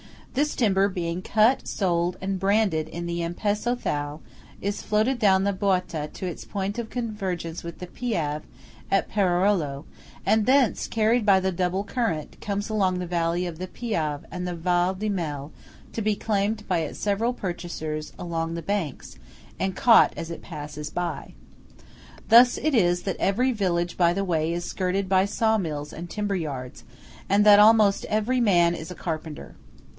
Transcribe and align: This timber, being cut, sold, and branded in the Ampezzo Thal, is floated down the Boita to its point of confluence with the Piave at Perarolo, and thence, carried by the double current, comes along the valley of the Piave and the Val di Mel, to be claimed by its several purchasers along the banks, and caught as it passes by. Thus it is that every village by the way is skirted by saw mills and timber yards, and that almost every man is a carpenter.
This 0.33 0.55
timber, 0.55 0.87
being 0.87 1.21
cut, 1.21 1.67
sold, 1.67 2.17
and 2.21 2.39
branded 2.39 2.87
in 2.87 3.05
the 3.05 3.21
Ampezzo 3.21 3.75
Thal, 3.75 4.21
is 4.61 4.81
floated 4.81 5.19
down 5.19 5.43
the 5.43 5.51
Boita 5.53 6.11
to 6.13 6.25
its 6.25 6.45
point 6.45 6.79
of 6.79 6.89
confluence 6.89 7.63
with 7.63 7.77
the 7.77 7.85
Piave 7.85 8.41
at 8.89 9.09
Perarolo, 9.11 9.83
and 10.25 10.45
thence, 10.45 10.87
carried 10.87 11.23
by 11.25 11.39
the 11.39 11.51
double 11.51 11.83
current, 11.83 12.39
comes 12.41 12.67
along 12.69 12.97
the 12.97 13.05
valley 13.05 13.45
of 13.45 13.59
the 13.59 13.67
Piave 13.67 14.23
and 14.31 14.47
the 14.47 14.55
Val 14.55 14.95
di 14.95 15.09
Mel, 15.09 15.51
to 15.93 16.01
be 16.01 16.15
claimed 16.15 16.67
by 16.67 16.79
its 16.79 16.97
several 16.97 17.33
purchasers 17.33 18.13
along 18.17 18.53
the 18.55 18.63
banks, 18.63 19.19
and 19.59 19.75
caught 19.75 20.13
as 20.15 20.31
it 20.31 20.41
passes 20.41 20.89
by. 20.89 21.33
Thus 22.29 22.57
it 22.57 22.73
is 22.73 23.03
that 23.03 23.17
every 23.19 23.51
village 23.51 23.97
by 23.97 24.13
the 24.13 24.25
way 24.25 24.53
is 24.53 24.63
skirted 24.65 25.09
by 25.09 25.25
saw 25.25 25.57
mills 25.59 25.91
and 25.93 26.09
timber 26.09 26.37
yards, 26.37 26.85
and 27.29 27.45
that 27.45 27.59
almost 27.59 28.05
every 28.05 28.39
man 28.39 28.73
is 28.73 28.89
a 28.89 28.95
carpenter. 28.95 29.57